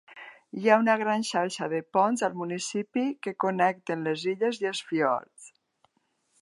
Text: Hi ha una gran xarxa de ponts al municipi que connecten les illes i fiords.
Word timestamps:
Hi 0.61 0.69
ha 0.69 0.77
una 0.83 0.95
gran 1.01 1.25
xarxa 1.31 1.67
de 1.73 1.81
ponts 1.97 2.25
al 2.29 2.39
municipi 2.39 3.05
que 3.27 3.37
connecten 3.45 4.09
les 4.09 4.27
illes 4.35 4.63
i 4.71 4.75
fiords. 4.91 5.51